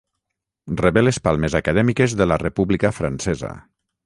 [0.79, 3.57] Rebé les Palmes acadèmiques de la República Francesa.